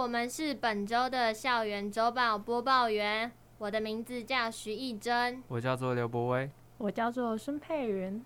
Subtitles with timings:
[0.00, 3.30] 我们是本周的校园周报播报员。
[3.58, 8.24] 我的名字叫徐艺珍，我叫做刘博威，我叫做孙佩云。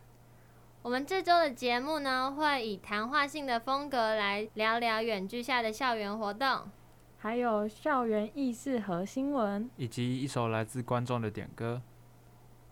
[0.82, 6.70] 我们这周的节目呢，会以谈话性的风格来聊聊远距下的校园活动，
[7.18, 11.82] 还有校园軼事和新闻，以及一首来自观众的点歌。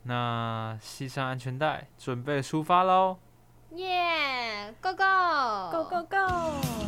[0.04, 3.18] 那系上安全带，准备出发喽！
[3.72, 6.81] 耶，Go Go，Go Go Go！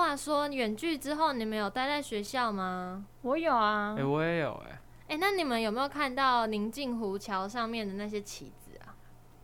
[0.00, 3.04] 话说远距之后，你们有待在学校吗？
[3.20, 8.96] 我有啊，哎、欸，我也有、欸，哎，哎，那你们有没有看到宁静湖桥上面的那些旗子啊？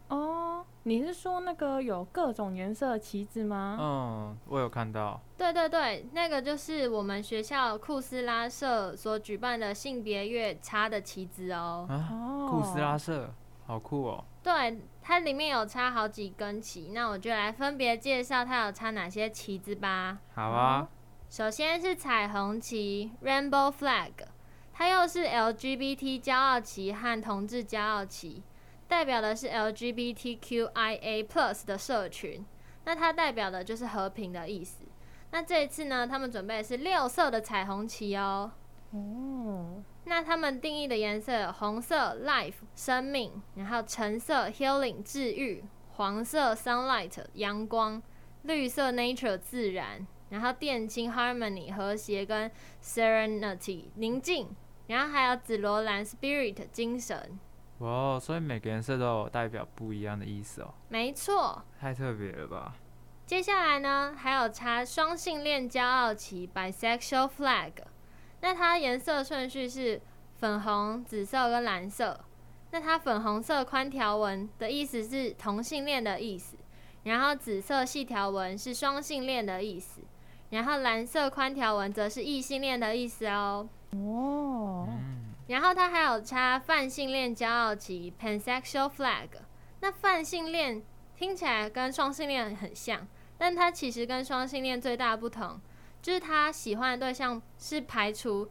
[0.09, 3.77] 哦，你是说那个有各种颜色的旗子吗？
[3.79, 5.21] 嗯，我有看到。
[5.37, 11.87] 对对对，那个就是我们学校库斯拉社所举办的性别月差的旗子哦。
[11.91, 13.31] 啊，库斯拉社，
[13.67, 14.25] 好酷哦。
[14.43, 20.19] 对，它里面有插好几根旗，那我就来分别介绍它有插哪些旗子吧。
[20.35, 20.89] 好啊。
[21.29, 24.13] 首先是彩虹旗 （Rainbow Flag），
[24.73, 28.45] 它又是 LGBT 骄傲旗和同志骄傲旗，
[28.87, 31.27] 代表的是 LGBTQIA+
[31.67, 32.47] 的社群。
[32.85, 34.85] 那它代表的就是和平的意思。
[35.33, 38.53] 那这一次呢，他们准备的是六色的彩虹旗哦。
[38.93, 39.83] 哦。
[40.09, 48.01] 那他们定义的颜色有红色 life 生命，然后橙色 healing 治愈，黄色 sunlight 阳光，
[48.43, 52.49] 绿色 nature 自然，然后靛青 harmony 和谐跟
[52.81, 54.49] serenity 宁静，
[54.87, 57.39] 然后还有紫罗兰 spirit 精神。
[57.79, 60.73] 哇，所以每个颜色都有代表不一样的意思哦。
[60.89, 61.65] 没错。
[61.81, 62.77] 太特别了吧。
[63.27, 67.73] 接下来呢，还有插双性恋骄傲旗 bisexual flag。
[68.41, 70.01] 那它颜色顺序是
[70.37, 72.21] 粉红、紫色跟蓝色。
[72.73, 76.57] 那它粉红色宽条纹的意思是同性恋的意思，
[77.05, 80.03] 然后紫色细条纹是双性恋的意思，
[80.51, 83.69] 然后蓝色宽条纹则是异性恋的意思哦。
[83.93, 84.89] 哦。
[85.47, 89.29] 然后它还有插泛性恋骄傲旗 （pansexual flag）。
[89.81, 90.83] 那泛性恋
[91.15, 93.07] 听起来跟双性恋很像，
[93.39, 95.61] 但它其实跟双性恋最大的不同。
[96.07, 98.49] 就是他喜欢的对象是排除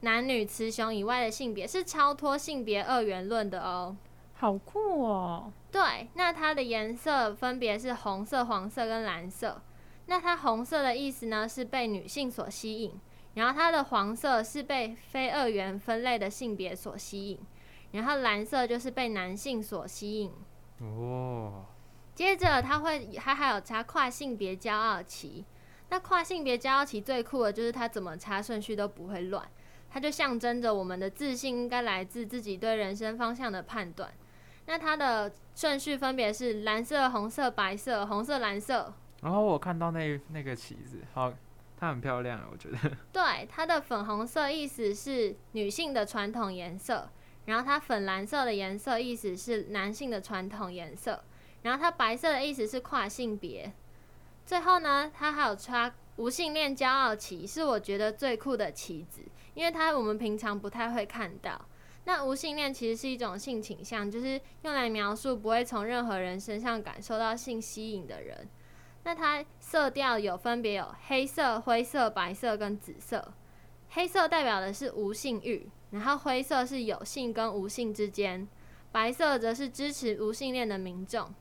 [0.00, 3.96] 男女雌雄以外的性别，是超脱性别二元论的哦。
[4.34, 5.52] 好酷哦！
[5.70, 9.62] 对，那它的颜色分别是红色、黄色跟蓝色。
[10.06, 13.00] 那它红色的意思呢，是被女性所吸引，
[13.34, 17.38] 然后它的黄色是被非二元分类的性别所吸引，
[17.92, 20.32] 然后蓝色就是被男性所吸引。
[20.80, 21.66] 哦。
[22.16, 25.44] 接着它会，它还有加跨性别骄傲旗。
[25.88, 29.48] 那跨性别骄傲旗最酷的就是它怎么插顺序都不会乱，
[29.88, 34.12] 它就象征着我们的自信应该来自自己对人生方向的判断。
[34.66, 38.92] 那它的顺序分别是蓝色、红色、白色、红色、蓝色。
[39.22, 41.32] 然后我看到那那个旗子，好，
[41.78, 42.78] 它很漂亮，我觉得。
[43.12, 47.08] 对，它的粉红色意思是女性的传统颜色，
[47.44, 51.22] 然后它粉蓝色的颜色意思是男性的传统颜色，
[51.62, 53.72] 然后它白色的意思是跨性别。
[54.46, 59.20] 最后呢，它还有插无性恋骄傲旗，是我觉得最酷的旗子，
[59.54, 61.60] 因为它我们平常不太会看到。
[62.04, 68.48] 那无性恋其实是一种性倾向，就是用来描述不会从任何人身上感受到性吸引的人。
[69.02, 73.34] 那它色调有分别有黑色、灰色、白色跟紫色。
[73.90, 78.46] 黑色代表的是无性欲，然后灰色是有性跟无性之间，
[78.92, 81.34] 白色则是支持无性恋的民众，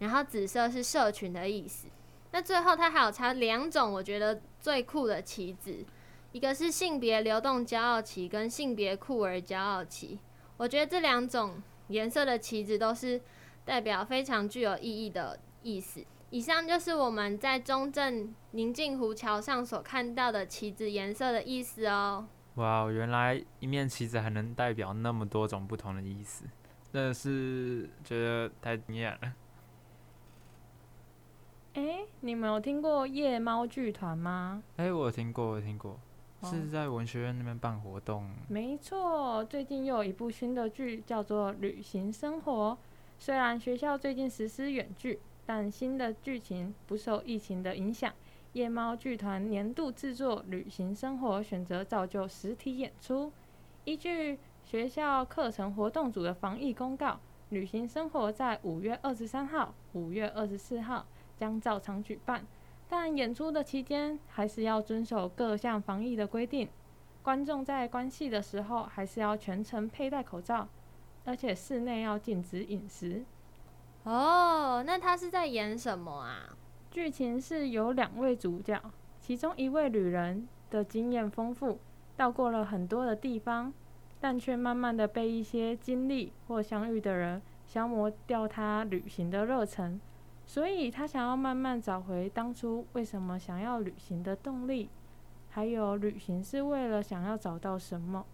[0.00, 1.86] 然后紫色是社群的意思。
[2.30, 5.84] 那最后，它还有插两种我觉得最酷的旗子，
[6.32, 10.18] 一个是性别流动骄傲旗，跟性别酷儿骄傲旗。
[10.56, 13.20] 我觉得这两种颜色的旗子都是
[13.64, 16.04] 代表非常具有意义的意思。
[16.30, 22.26] 以上就是我们在中正宁静湖桥上所看到的旗子颜色的意思哦。
[22.56, 26.44] 哇，原来一面旗子还能代表那么多种不同的意思，
[26.92, 29.32] 真的是觉得太惊艳了。
[31.78, 34.60] 哎、欸，你们有听过夜猫剧团吗？
[34.78, 35.96] 哎、欸，我有听过，我有听过，
[36.40, 38.28] 哦、是在文学院那边办活动。
[38.48, 42.76] 没错，最近又有一部新的剧叫做《旅行生活》。
[43.16, 48.12] 虽然学校最近实施远距，但新的剧情不受疫情的影响。
[48.54, 53.32] 夜猫剧团年度制作《旅行生活》选择造就实体演出。
[53.84, 57.10] 依据学校课程活动组的防疫公告，
[57.50, 61.06] 《旅行生活》在五月二十三号、五月二十四号。
[61.38, 62.44] 将照常举办，
[62.88, 66.68] 但演出的期间还是要遵守各项防疫的规定。
[67.22, 70.66] 观众在观戏的时候还是要全程佩戴口罩，
[71.24, 73.24] 而且室内要禁止饮食。
[74.04, 76.56] 哦，那他是在演什么啊？
[76.90, 78.80] 剧情是有两位主角，
[79.20, 81.78] 其中一位旅人的经验丰富，
[82.16, 83.72] 到过了很多的地方，
[84.18, 90.00] 但却慢慢的被一些经历或相遇的人消磨掉他旅行的热忱，
[90.48, 94.88] 所以他想要慢慢找回当初为什么想要旅行的动力。
[95.50, 98.24] 还有旅行是为了想要找到什么？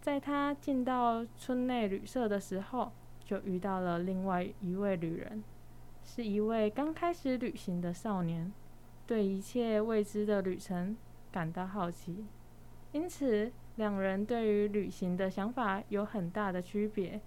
[0.00, 2.90] 在他进到村内旅社的时候，
[3.24, 5.44] 就遇到了另外一位旅人，
[6.02, 8.52] 是一位刚开始旅行的少年，
[9.06, 10.96] 对一切未知的旅程
[11.30, 12.26] 感到好奇，
[12.90, 17.20] 因此两人对于旅行的想法有很大的区别。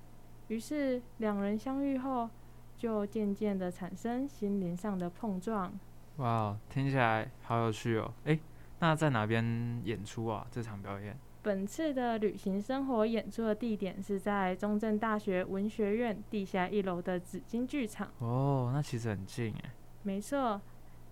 [0.49, 2.29] 于是两人相遇后，
[2.77, 5.73] 就渐渐的产生心灵上的碰撞。
[6.17, 8.13] 哇，听起来好有趣哦！
[8.25, 8.39] 诶。
[8.79, 10.45] 那在哪边演出啊？
[10.51, 11.17] 这场表演？
[11.41, 18.11] 本次的旅行生活演出的地点是在中正大学文学院地下一楼的紫金剧场。
[18.19, 19.71] 哦，那其实很近诶。
[20.03, 20.61] 没错，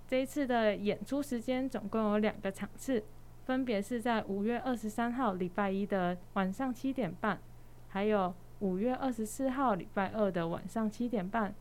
[0.08, 3.04] 这一次的演出时间总共有两个场次，
[3.46, 7.40] 分别是在五月二十三号礼拜一的晚上七点半，
[7.88, 11.54] 还有五月二十四号礼拜二的晚上七点半。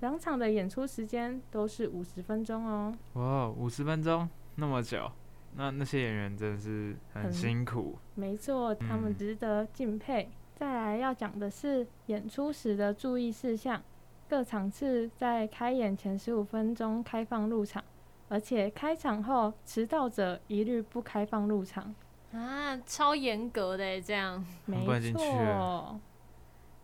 [0.00, 2.94] 两场的演出时间都是五十分钟哦。
[3.14, 5.10] 哇，五十分钟，那么久。
[5.56, 10.22] 那那些演员真的是很辛苦，没错，他们值得敬佩。
[10.22, 13.82] 嗯、再来要讲的是演出时的注意事项，
[14.28, 17.82] 各场次在开演前十五分钟开放入场，
[18.28, 21.92] 而且开场后迟到者一律不开放入场。
[22.32, 26.00] 啊，超严格的这样，没错。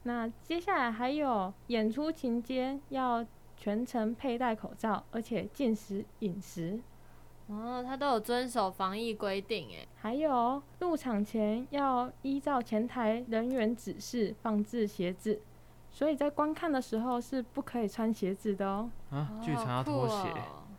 [0.07, 3.27] 那接下来还有演出期间要
[3.57, 6.79] 全程佩戴口罩，而且禁食饮食。
[7.49, 9.89] 哦，他都有遵守防疫规定诶。
[9.97, 15.41] 还有入场前要依照前台人员指示放置鞋子，
[15.91, 18.89] 所以在观看的时候是不可以穿鞋子的哦。
[19.11, 20.33] 啊，剧场要脱鞋，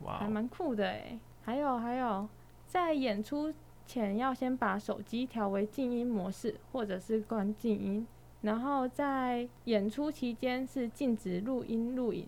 [0.05, 1.19] 哇，还蛮酷的诶。
[1.43, 2.29] 还有还有，
[2.65, 3.53] 在演出
[3.85, 8.07] 前要先把手机调为静音模式，或者是关静音，
[8.47, 12.27] 然后在演出期间是禁止录音录影。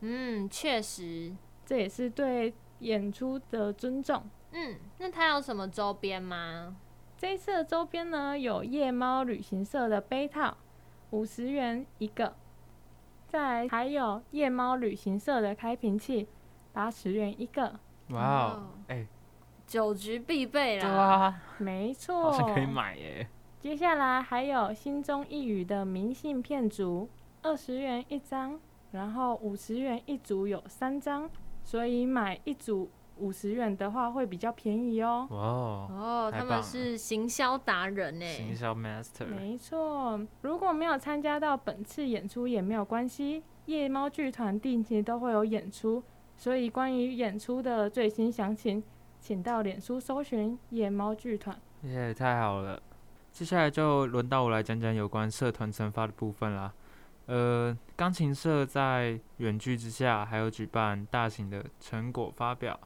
[0.00, 1.34] 嗯，确实，
[1.66, 2.54] 这也是对。
[2.80, 4.22] 演出的尊重。
[4.52, 6.76] 嗯，那它有什么周边吗？
[7.16, 10.56] 这一次的周边呢，有夜猫旅行社的杯套，
[11.10, 12.36] 五十元一个。
[13.26, 16.28] 再还有夜猫旅行社的开瓶器，
[16.72, 17.80] 八十元一个。
[18.10, 19.08] 哇哦，哎、欸，
[19.66, 20.82] 酒局必备啦。
[20.82, 23.28] 对啊，没错，是可以买耶。
[23.60, 27.08] 接下来还有心中一语的明信片组，
[27.42, 28.58] 二十元一张，
[28.92, 31.28] 然后五十元一组，有三张。
[31.64, 35.26] 所以买一组五十元的话会比较便宜哦。
[35.28, 38.26] 哦哦，他们是行销达人呢。
[38.26, 39.26] 行销 master。
[39.26, 46.02] 没错，如果没有参加到本次演出也没有关系，夜猫剧团定期都会有演出，
[46.36, 48.82] 所以关于演出的最新详情，
[49.18, 51.60] 请到脸书搜寻夜猫剧团。
[51.82, 52.80] 耶，太好了！
[53.32, 56.72] 接下来就轮到我来讲讲有关社团惩罚的部分啦。
[57.26, 62.78] 呃，钢琴社在远距之下，还有举办大型的成果发表。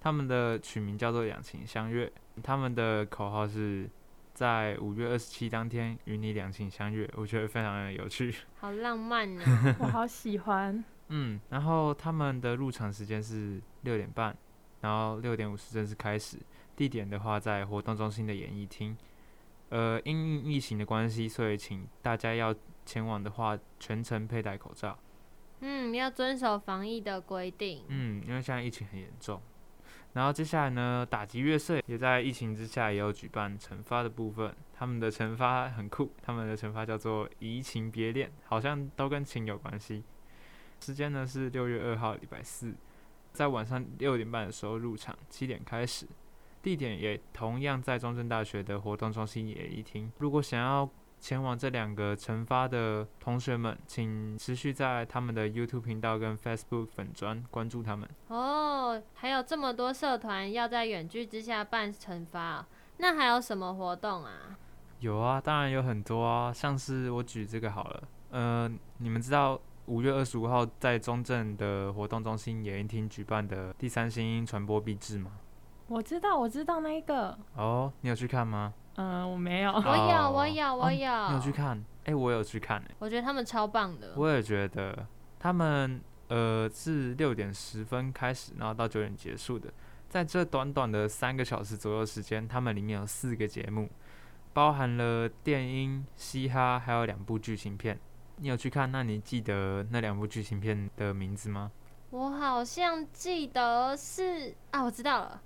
[0.00, 2.12] 他们的取名叫做“两情相悦”，
[2.44, 3.88] 他们的口号是
[4.34, 7.10] 在五月二十七当天与你两情相悦。
[7.16, 10.84] 我觉得非常的有趣，好浪漫呢、哦， 我好喜欢。
[11.08, 14.36] 嗯，然后他们的入场时间是六点半，
[14.82, 16.38] 然后六点五十正式开始。
[16.76, 18.96] 地点的话，在活动中心的演艺厅。
[19.68, 22.54] 呃，因疫情的关系，所以请大家要。
[22.86, 24.96] 前往的话，全程佩戴口罩。
[25.58, 27.82] 嗯，要遵守防疫的规定。
[27.88, 29.42] 嗯，因为现在疫情很严重。
[30.12, 34.54] 然后接下来呢，打击乐社也在疫情之下也有举办惩罚的部分。
[34.72, 40.04] 他们的惩罚很酷，他们的惩罚叫做移情别恋，好像都跟情有关系。
[40.78, 42.72] 时间呢是六月二号礼拜四，
[43.32, 46.06] 在晚上六点半的时候入场，七点开始。
[46.66, 50.10] 地点也同样在中正大学的活动中心演艺厅。
[50.18, 58.10] 如果想要前往这两个惩罚的同学们，请持续在他们的 YouTube 频道跟 Facebook 粉专关注他们。
[58.26, 64.58] 哦，还有这么多社团要在远距之下办惩罚，那还有什么活动啊？
[64.98, 68.02] 有啊，当然有很多啊，像是我举这个好了。
[68.30, 68.68] 呃，
[68.98, 75.30] 你们知道五月二十五号在中正的活动中心演艺厅举办的第三新音传播毕制吗？
[75.88, 77.38] 我知道，我知道那一个。
[77.54, 78.74] 哦，你有去看吗？
[78.96, 79.72] 嗯，我没有。
[79.72, 81.28] 我有，我有，我有。
[81.28, 81.84] 你有去看？
[82.04, 82.82] 哎，我有去看。
[82.98, 84.14] 我觉得他们超棒的。
[84.16, 85.06] 我也觉得
[85.38, 89.72] 他们呃是六点十分开始，然后到九点结束的。
[90.08, 93.88] 在这短短的三个小时左右时间，他们里面有四个节目，
[94.52, 97.98] 包含了电音、嘻哈，还有两部剧情片。
[98.38, 98.90] 你有去看？
[98.90, 101.70] 那你记得那两部剧情片的名字吗？
[102.10, 105.42] 我好像记得是啊，我知道了。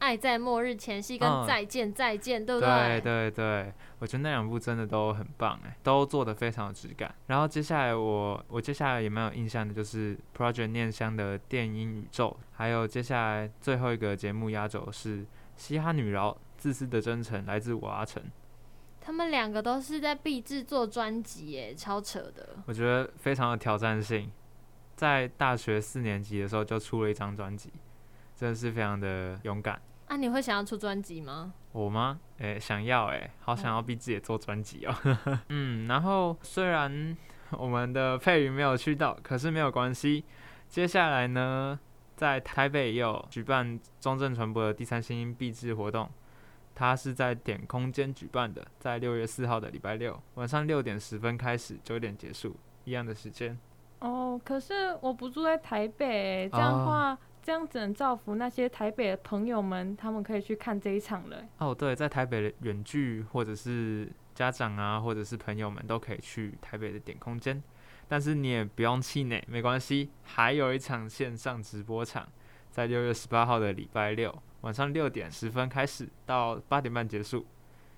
[0.00, 3.00] 爱在末日前夕跟再见、嗯、再见，对不对？
[3.00, 7.14] 对对对，我觉得那两部真的都很棒哎，都做的非常有质感。
[7.26, 15.24] 然后接下来我我接下来也蛮有印象的，就是 Project 念香的电音宇宙，还有接下来最后一个节目压轴是
[15.56, 18.22] 嘻哈女饶自私的真诚来自我阿成。
[19.02, 22.56] 他们两个都是在毕制作专辑哎，超扯的。
[22.66, 24.30] 我觉得非常有挑战性，
[24.96, 27.70] 在大学四年级的时候就出了一张专辑，
[28.34, 29.80] 真的是非常的勇敢。
[30.10, 31.54] 那、啊、你会想要出专辑吗？
[31.70, 32.18] 我吗？
[32.38, 34.92] 诶、欸，想要诶、欸，好想要逼自己做专辑哦。
[35.50, 37.16] 嗯，然后虽然
[37.52, 40.24] 我们的佩云没有去到，可是没有关系。
[40.68, 41.78] 接下来呢，
[42.16, 46.10] 在台北也有举办中正传播的第三星毕制活动，
[46.74, 53.56] 它是在点空间举办的，在六月四号的礼拜六晚上六点十分开始，九点结束，一样的时间。
[54.00, 57.12] 哦，可是我不住在台北，这样的话。
[57.12, 57.18] 哦
[57.50, 61.44] 这样只能造福那些台北的朋友们，他们可以去看这一场了。
[61.58, 67.60] 哦，对，在台北的远距或者是家长啊，或者是朋友们都可以去台北的点空间。
[68.06, 72.28] 但是你也不用气馁，没关系，还有一场线上直播场，
[72.70, 77.44] 在六月十八号的礼拜六晚上六点十分开始，到八点半结束。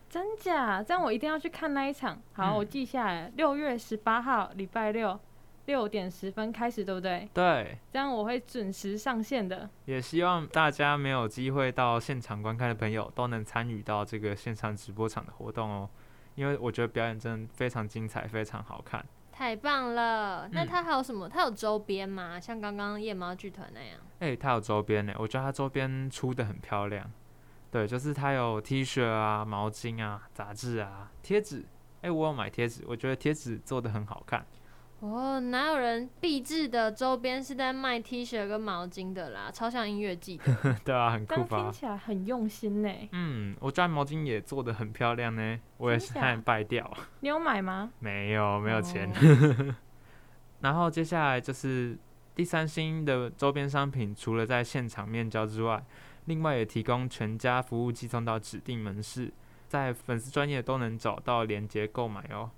[0.08, 0.82] 真假？
[0.82, 2.18] 这样我一定要去看那一场。
[2.32, 5.20] 好，嗯、我记下来，六月十八号礼拜六。
[5.66, 7.28] 六点十分开始，对不对？
[7.32, 9.68] 对，这样我会准时上线的。
[9.84, 15.88] 也希望大家没有机会到现场观看的朋友，都能参与到这个现场直播场的活动哦。
[16.34, 19.04] 因为我觉得表演真的非常精彩，非常好看。
[19.30, 20.48] 太棒了！
[20.52, 21.28] 那它还有什么？
[21.28, 22.38] 它有周边吗？
[22.40, 23.98] 像刚刚夜猫剧团那样？
[24.18, 25.14] 哎、欸，它有周边呢。
[25.18, 27.10] 我觉得它周边出的很漂亮。
[27.70, 31.60] 对，就是它有 T 恤啊、毛巾啊、杂志啊、贴纸。
[32.02, 34.44] 哎、欸，我有买贴纸，我觉得贴纸做的很好看。
[35.02, 39.50] 哦，哪有人毕制的周边是在卖 T 恤跟毛巾的啦？
[39.52, 40.76] 超像音乐季的。
[40.84, 41.60] 对啊，很酷吧？
[41.60, 42.88] 听起来很用心呢。
[43.10, 46.88] 嗯，我家毛巾也做的很漂亮呢，我也是差点败掉。
[47.18, 47.90] 你有买吗？
[47.98, 49.10] 没有，没有钱。
[49.10, 49.74] 哦、
[50.62, 51.98] 然后接下来就是
[52.36, 55.84] 第三星的周边商品，除了在现场面交之外，
[56.26, 59.32] 另外也提供全家服务寄送到指定门市，
[59.66, 62.52] 在粉丝专业都能找到链接购买哦。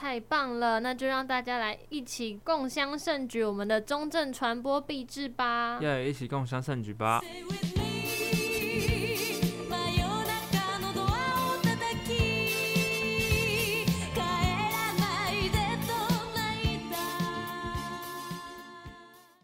[0.00, 5.76] 太棒了，那就让大家来一起共襄盛举我们的中正传播毕制吧！
[5.80, 7.20] 耶，yeah, 一起共襄盛举吧！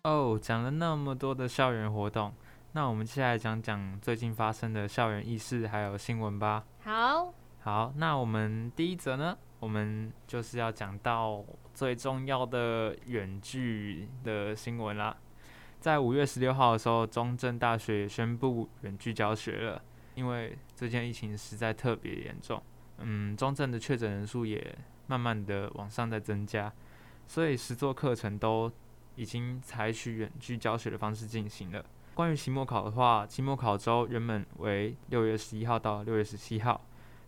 [0.05, 2.33] 哦，讲了那么多的校园活动，
[2.71, 6.63] 那我们接下来讲讲最近发生的校园軼事还有新闻吧。
[6.85, 9.37] 好，好，那我们第一则呢？
[9.65, 11.43] 我们就是要讲到
[11.73, 15.17] 最重要的远距的新闻啦。
[15.81, 19.83] 在五月十六号的时候，中正大学宣布远距教学了，
[20.17, 22.63] 因为最近疫情实在特别严重，
[22.99, 26.71] 嗯，中正的确诊人数也慢慢的往上在增加，
[27.27, 28.71] 所以十座课程都
[29.17, 31.83] 已经采取远距教学的方式进行了。
[32.15, 36.85] 关于期末考的话，期末考周原本为六月十一号到六月十七号。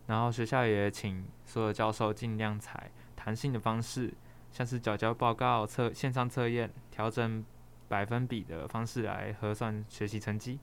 [0.07, 4.13] 然后学校也请所有教授尽量采弹性的方式，
[4.51, 7.45] 像是缴交报告、测线上测验、调整
[7.89, 10.59] 百分比的方式来核算学习成绩。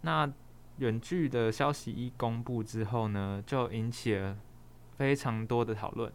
[0.00, 0.30] 那
[0.78, 4.38] 远距的消息一公布之后呢，就引起了
[4.96, 6.12] 非常多的讨论，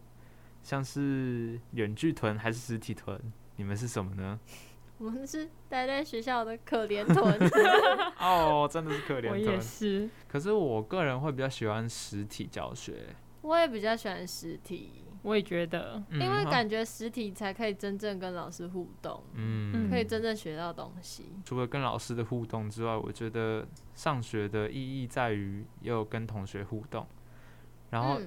[0.63, 3.20] 像是远距囤还是实体囤，
[3.58, 4.40] 你们是什么呢？
[5.03, 7.38] 我们是待在学校的可怜豚
[8.19, 9.31] 哦，真的是可怜豚。
[9.31, 13.13] 我也是，可是我个人会比较喜欢实体教学。
[13.41, 21.25] 我也比较喜欢实体，我也觉得，因为感觉实体才可以真正跟老师互动，嗯，可以真正学到东西。
[21.43, 27.05] 除了跟老师的互动之外，我觉得上学的意义在于也有跟同学互动，
[27.89, 28.22] 然后。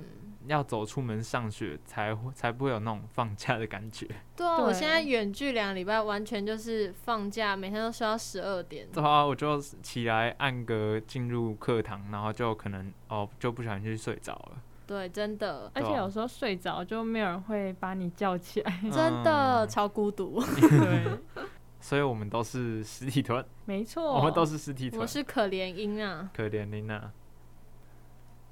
[0.47, 4.07] 嗯要走出门上学，才会才不会有那种放假的感觉。
[4.37, 8.87] 对啊，对我现在远距两个礼拜，完全就是放假，每天都睡到十二点。
[8.93, 14.63] 对啊，我就起来按个进入课堂，然后就可能哦就不小心去睡着了。
[14.87, 20.41] 对，真的，啊、而且有时候睡着就没有人会把你叫起来，真的、嗯、超孤独。
[20.63, 21.19] 对，
[21.81, 25.01] 所以我们都是实体团，没错，我们都是实体团。
[25.01, 27.11] 我是可怜音啊，可怜音啊。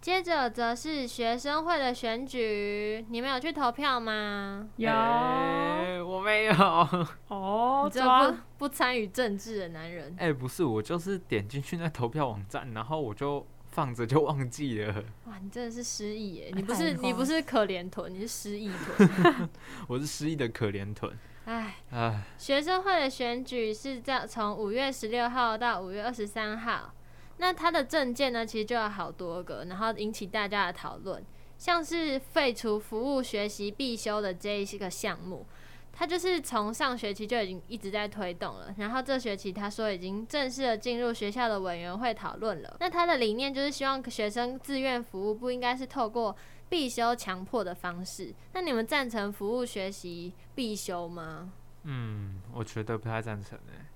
[0.05, 4.69] 接着则是学生会的选举，你们有去投票吗？
[4.77, 6.53] 有，欸、我没有。
[7.29, 10.15] 哦，这个不不参与政治的男人。
[10.19, 14.93] 哎、欸，不是，我就是点进去那投票网站，然后我就放着就忘记了。
[15.25, 16.53] 哇，你真的是失忆耶！
[16.55, 19.49] 你不是你不是可怜豚，你是失忆豚。
[19.89, 21.11] 我是失忆的可怜豚。
[21.47, 26.93] 哎哎唉，学生会的选举是在从五月十六号到五月二十三号。
[27.39, 31.25] 那他的政见呢，其实就有好多个，然后引起大家的讨论。
[31.57, 35.47] 像是废除服务学习必修的这一个项目，
[35.93, 38.75] 他就是从上学期就已经一直在推动了。
[38.79, 42.77] 然后这学期他说已经正式的进入学校的委员会讨论了。
[42.81, 46.37] 那他的理念就是希望学生自愿服务，不应该是透过
[46.69, 48.35] 必修强迫的方式。
[48.53, 51.53] 那你们赞成服务学习必修吗？
[51.85, 53.87] 嗯，我觉得不太赞成诶。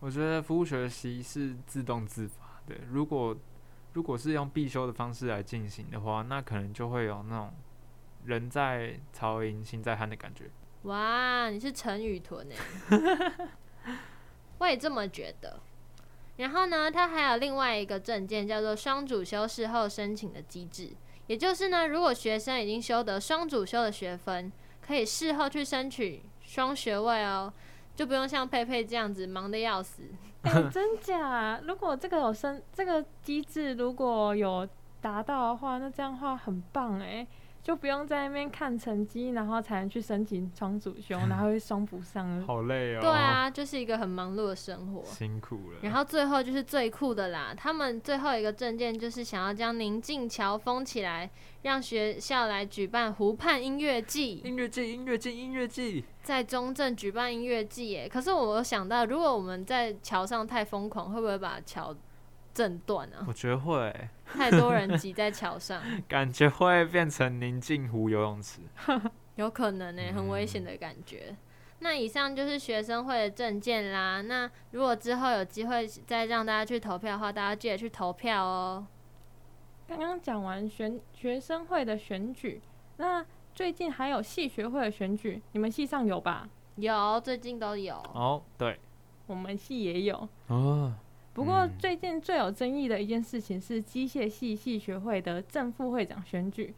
[0.00, 2.45] 我觉得服务学习是自动自发。
[2.66, 3.36] 对，如果
[3.92, 7.52] 如果是用必修的方式来进行的话，那可能就会有那种
[8.24, 10.50] 人在曹营心在汉的感觉。
[10.82, 13.48] 哇，你是成语屯哎！
[14.58, 15.60] 我也这么觉得。
[16.36, 20.90] 然后呢，它还有另外一个证件，叫做双主修事后申请的机制。
[21.28, 27.52] 也就是呢，如果学生已经修得双主修的学分，可以事后去申请双学位哦，
[27.94, 30.02] 就不用像佩佩这样子忙得要死。
[30.46, 31.60] 欸、 真假？
[31.66, 34.66] 如果这个有生，这个机制如果有
[35.00, 37.26] 达到的话，那这样的话很棒哎。
[37.66, 42.40] 就不用在那边看成绩，然后才能去申请双主修，然后会双不上。
[42.46, 43.00] 好累哦。
[43.00, 45.02] 对啊，就是一个很忙碌的生活。
[45.02, 45.78] 辛苦了。
[45.82, 51.28] 然后最后就是最酷的啦，他们最后一个证件就是想要将宁静桥封起来，
[51.62, 54.36] 让学校来举办湖畔音乐季。
[54.44, 56.04] 音乐季，音乐季，音乐季。
[56.22, 61.92] 在中正举办音乐季耶，可是我有想到，如果我们在桥上太疯狂，会不会把桥？
[62.56, 63.22] 震断啊！
[63.28, 63.94] 我觉得会
[64.24, 68.62] 太多人挤在桥上， 感觉会变成宁静湖游泳池，
[69.36, 71.26] 有可能呢、欸，很危险的感觉。
[71.28, 71.36] 嗯、
[71.80, 74.22] 那以上就是学生会的证件啦。
[74.22, 78.86] 那如果之后有机会再让大家去投票的话，大家记得去投票哦。
[79.86, 82.62] 刚刚讲完选学生会的选举，
[82.96, 83.22] 那
[83.54, 86.48] 最近还有系学会的选举，你们系上有吧？
[86.76, 87.94] 有，最近都有。
[88.14, 88.80] 哦，对，
[89.26, 90.26] 我们系也有。
[90.46, 90.94] 哦。
[91.36, 96.72] 不过最近最有争议的一件事情是机械系系学会的正副会长选举。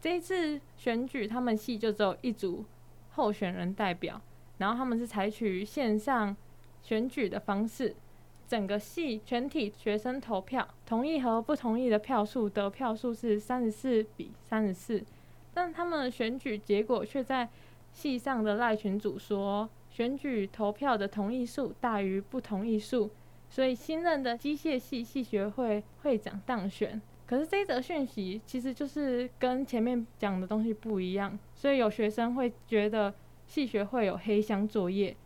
[0.00, 2.64] 这一次选举，他们系就只有一组
[3.10, 4.18] 候选人代表，
[4.56, 6.34] 然后他们是采取线上
[6.80, 7.94] 选举的方式，
[8.46, 15.04] 整个系全体学生投票，同意和不同意的票数得票数是三十四比三十四，
[15.52, 17.46] 但他们的选举结果却在
[17.92, 23.10] 系上的赖群组说，选举投票的同意数大于不同意数。
[23.48, 33.14] 所以新任的机械系系学会会长当选，可是这则讯息其实就是跟前面讲的东西不一样，所以有学生会觉得
[33.46, 35.16] 系学会有黑箱作业。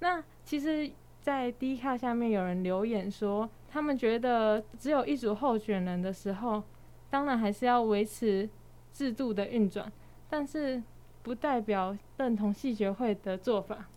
[0.00, 0.90] 那其实，
[1.20, 6.62] 在 D 卡下面有人留言说，他们觉得只有一组候选人的时候，
[7.10, 8.48] 当然还是要维持
[8.92, 9.90] 制度的运转，
[10.28, 10.82] 但是
[11.22, 13.88] 不代表认同系学会的做法。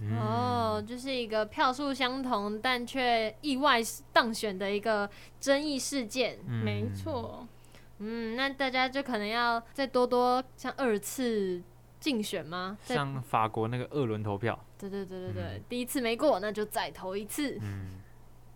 [0.00, 3.80] 嗯、哦，就是一个票数相同但却意外
[4.12, 6.38] 当选的一个争议事件。
[6.48, 7.46] 嗯、没错，
[7.98, 11.62] 嗯，那大家就可能要再多多像二次
[12.00, 12.76] 竞选吗？
[12.82, 14.58] 像法国那个二轮投票。
[14.76, 17.56] 对对对对对，嗯、第一次没过，那就再投一次。
[17.62, 18.00] 嗯，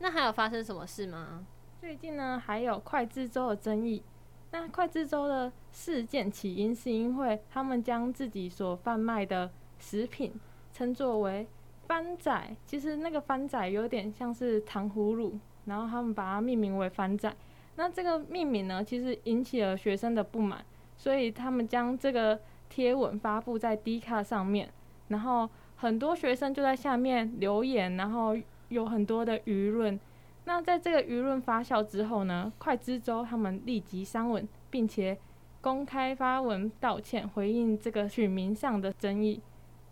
[0.01, 1.47] 那还有发生什么事吗？
[1.81, 4.03] 最近呢，还有快资州的争议。
[4.51, 10.33] 那快资州的事件起因是因为他们将自己所贩卖的食品。
[10.79, 11.45] 称作为
[11.89, 17.35] 番仔，其实那个番仔有点像是糖葫芦，然后他们把它命名为番仔。
[17.75, 20.65] 那这个命名呢，其实引起了学生的不满，
[20.97, 22.39] 所以他们将这个
[22.69, 24.69] 贴文发布在 D 卡上面，
[25.09, 28.37] 然后很多学生就在下面留言，然后
[28.69, 29.99] 有很多的舆论。
[30.45, 35.19] 那在这个舆论发酵之后呢，快知州他们立即删文，并且
[35.61, 39.41] 公开发文道歉，回应这个取名上的争议。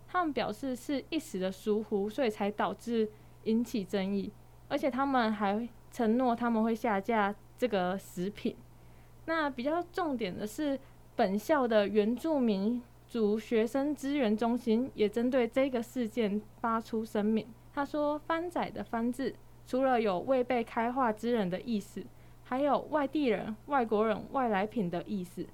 [0.08, 3.08] 他们表示是一时的疏忽，所以才导致
[3.44, 4.32] 引起争议。
[4.68, 8.56] 而且他们还承诺他们会下架这个食品。
[9.26, 10.78] 那比较重点的是，
[11.14, 17.46] 本校的原住民族学生资源中心也针对这个事件发出声明。
[17.72, 19.34] 他说：“番仔的番字
[19.66, 22.04] 除了有未被开化之人的意思，
[22.42, 25.46] 还有外地人、外国人、外来品的意思。”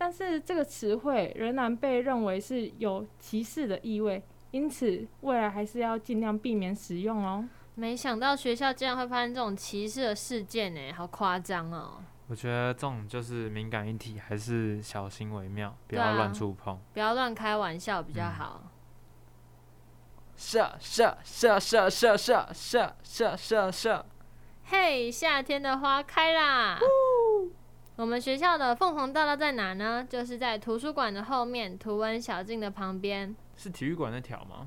[0.00, 7.46] 但是这个词汇仍然被认为是有歧视的意味，因此未来还是要尽量避免使用哦。
[7.74, 12.02] 没想到学校竟然会发生这种歧视的事件呢，好夸张哦！
[12.28, 18.62] 我觉得这种就是敏感议题，还是小心为妙，不要乱触碰，不要乱开玩笑比较好。
[20.34, 24.06] 射射射射射射射射射射。
[24.64, 26.78] 嘿，夏天的花开啦！
[28.00, 30.06] 我们学校的凤凰大道在哪呢？
[30.08, 33.36] 就是在图书馆的后面，图文小径的旁边。
[33.58, 34.66] 是体育馆那条吗？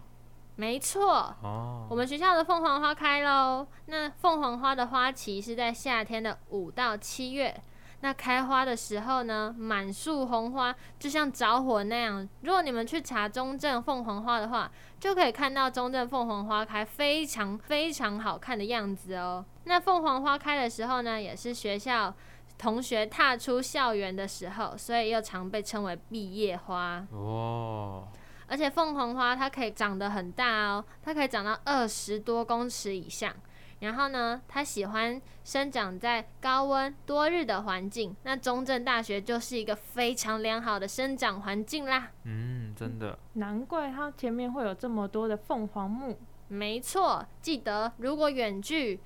[0.57, 1.35] 没错。
[1.41, 1.87] 哦。
[1.89, 3.65] 我们学校的凤凰花开喽。
[3.87, 7.59] 那凤凰花的花期是在夏天的五到七月。
[8.01, 12.29] 那开花的时候呢，满树红花就像着火那样。
[12.41, 19.43] 如果你们去查中正凤凰花的话，就可以看到中正凤凰花开非常非常好看的样子哦。
[19.63, 22.13] 那凤凰花开的时候呢，也是学校
[22.57, 28.07] 同学踏出校园的时候，所以又常被称为毕业花哦。
[28.47, 33.33] 而且凤凰花它可以长得很大哦，它可以长到二十多公尺以上。
[33.79, 38.15] 然后呢，它喜欢生长在高温多日的环境。
[38.23, 42.11] 那中正大学就是一个非常良好的生长环境啦。
[42.23, 43.17] 嗯，真的。
[43.33, 46.17] 难怪它前面会有这么多的凤凰木。
[46.47, 49.01] 没错，记得如果远距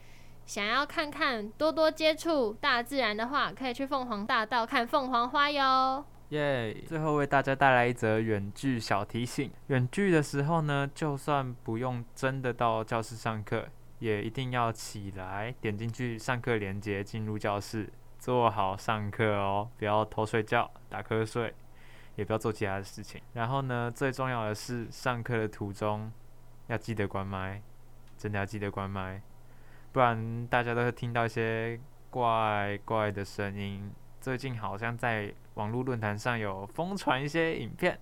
[0.48, 6.06] 想要看看多多接触大自然的话，可以去凤凰大道看凤凰花哟。
[6.30, 13.68] 耶最后为大家带来一则远距小提醒：远距的时候呢，就算不用真的到教室上课。
[14.00, 21.54] 也一定要起来，点进去上课连接，进入教室，坐好上课哦，不要偷睡觉、打瞌睡，
[22.16, 23.20] 也不要做其他的事情。
[23.34, 26.10] 然后呢，最重要的是上课的途中
[26.68, 27.62] 要记得关麦，
[28.18, 29.20] 真的要记得关麦，
[29.98, 31.80] 不然大家都会听到一些
[32.12, 33.92] 怪怪的声音。
[34.22, 38.00] 最近好像在网络论坛上有疯传一些影片，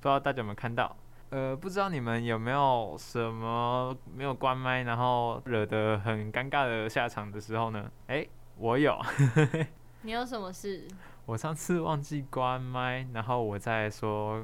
[0.00, 0.96] 不知道大家有没有看到？
[1.28, 7.90] 呃，不知道你们有没有什么没有关麦，然后惹得很尴尬的下场的时候呢？
[8.06, 8.98] 哎，我有。
[10.00, 10.88] 你有什么事？
[11.26, 14.42] 我上次忘记关麦，然后我在说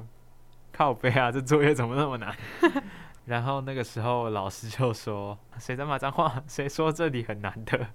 [0.71, 2.37] 靠背啊，这作业怎么那么难？
[3.25, 6.43] 然后那个时候老师就说：“谁在骂脏话？
[6.47, 7.87] 谁说这里很难的？”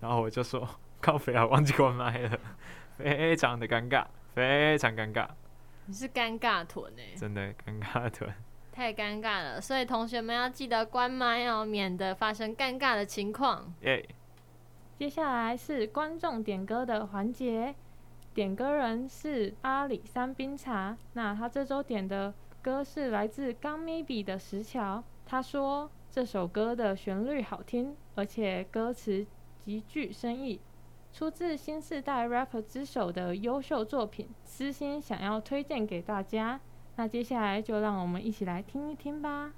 [0.00, 0.68] 然后我就说
[1.00, 2.38] ：“靠北啊，忘记关麦了，
[2.96, 5.28] 非常的尴尬，非常尴尬。”
[5.86, 8.32] 你是尴尬豚哎、欸，真的尴尬豚，
[8.72, 13.72] 太尴尬了，所以同学们要记得关麦哦，免得发生尴尬的情况。
[13.82, 14.14] 耶，Yeah.
[14.98, 17.74] 接下来是观众点歌的环节，
[18.32, 22.32] 点歌人是阿里山冰茶，那他这周点的
[22.64, 29.26] 歌是来自刚咪比的石桥，他说这首歌的旋律好听，而且歌词
[29.58, 30.58] 极具深意。
[31.12, 36.58] 出自新世代 rapper 之手的优秀作品，私心想要推荐给大家。
[36.96, 39.52] 那接下来就让我们一起来听一听吧。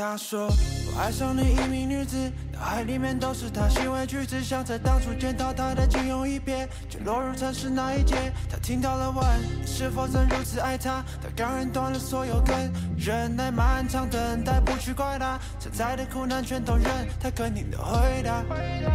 [0.00, 0.46] 他说
[0.88, 2.16] ：“我爱上了一名女子，
[2.54, 8.32] 脑海里面都是她行为举止，想在当初见到她的惊鸿一瞥，却落入城市那一劫。
[8.50, 9.22] 他听到了问，
[9.60, 11.04] 你是否曾如此爱她？
[11.22, 16.86] 他刚忍断了所有根，忍耐漫长等待，不去怪他，存在的苦难全都认。
[17.20, 18.42] 他肯定的回答，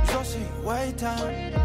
[0.07, 1.13] 说是因为他，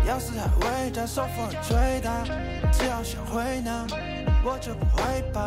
[0.06, 2.24] 要死还为他，受风雨吹打，
[2.70, 3.86] 只要想回答，
[4.44, 5.40] 我就不会怕。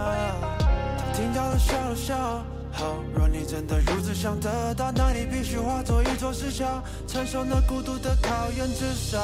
[0.98, 2.44] 他听到了笑了笑。”
[2.76, 8.68] 好，若你真的如此想得到，那你必须化作一座石桥，承受那孤独的考验。
[8.74, 9.20] 至少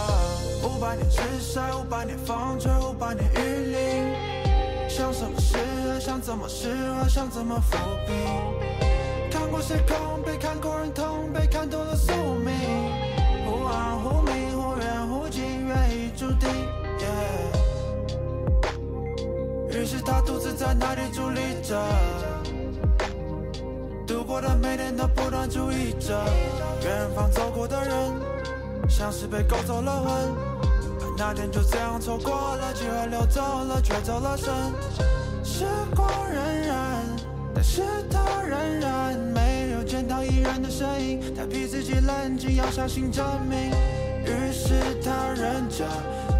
[0.63, 4.15] 五百年日晒，五百年风吹，五百年雨淋。
[4.88, 8.15] 想什么是爱，想怎么释怀，想怎么抚平。
[9.31, 12.53] 看过时空被，看过人痛被，看透了宿命。
[13.45, 16.47] 忽暗忽明，忽远忽近，缘已注定。
[19.71, 21.79] 于是他独自在那里伫立着。
[24.41, 26.23] 的每天都不断注意着
[26.84, 28.13] 远方走过的人，
[28.89, 30.13] 像是被勾走了魂。
[31.17, 34.54] 那天就这样错过了，机会溜走了，却走了神。
[35.43, 36.73] 时光荏苒，
[37.54, 41.34] 但是他仍然没有见到异人的身影。
[41.36, 43.69] 他逼自己冷静，要相信证明。
[44.23, 44.73] 于是
[45.04, 45.86] 他忍着，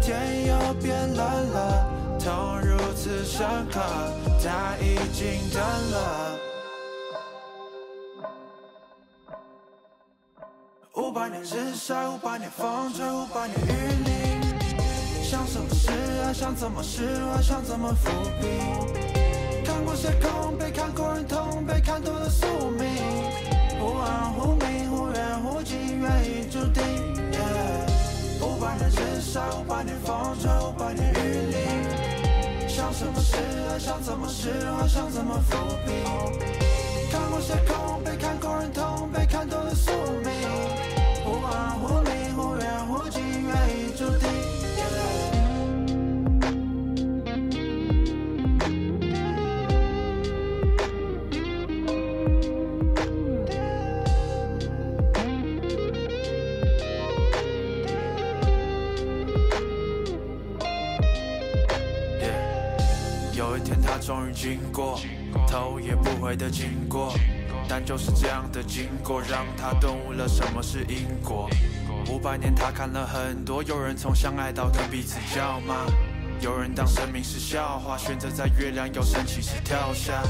[0.00, 1.86] 天又变冷了，
[2.18, 3.80] 痛如此深刻，
[4.42, 6.29] 他已经等了。
[11.10, 13.72] 五百年日晒，五百年风吹，五百年雨
[14.04, 14.14] 淋。
[15.24, 15.90] 想什么是
[16.22, 18.06] 爱，想怎么释怀，想怎么抚
[18.40, 19.64] 平。
[19.64, 22.46] 看过谁空悲，看过人痛悲，看透了宿
[22.78, 22.86] 命。
[23.80, 26.80] 忽暗忽明，忽远忽近，缘已注定。
[28.40, 31.18] 五百年日晒，五百年风吹，五百年雨
[31.50, 32.68] 淋。
[32.68, 33.36] 想什么是
[33.72, 37.10] 爱想怎么释怀，想怎么抚平。
[37.10, 39.26] 看过些空，被看过人痛，被
[66.36, 67.12] 的经过，
[67.68, 71.48] 但就是这样的经过，让他顿悟了什么是因果。
[72.08, 75.86] 五百年，他看了很多，有人从相爱到跟彼此叫骂，
[76.40, 80.22] 有人当生命是笑话，选择在月亮要升起时跳下。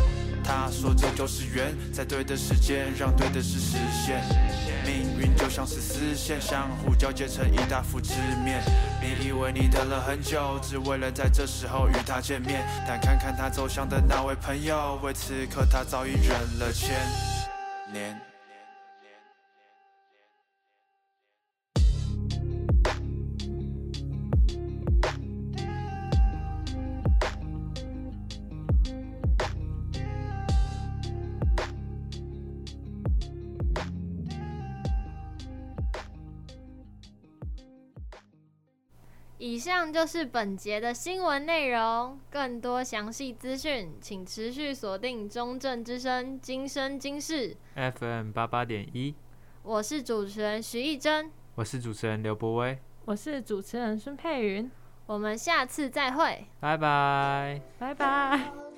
[0.42, 4.20] 他说这就是缘，在对的时间让对的事实现。
[4.85, 8.61] 命运就像是丝线，相互交接成一大幅纸面。
[9.01, 16.90] 你以为你等了很久，只为了在这时候与他见面，但看看他走向的那位朋友，为此刻他早已忍了千
[17.92, 18.29] 年。
[39.61, 42.18] 上就是本节的新闻内容。
[42.31, 47.55] 更多详细资讯，请持续锁定中正之声《今生今世》
[47.92, 49.14] FM 八八点一。
[49.62, 54.70] 我是主持人徐艺珍，我是主持人刘博威，我是主持人孙佩云。
[55.05, 58.69] 我们下次再会，拜拜，拜拜。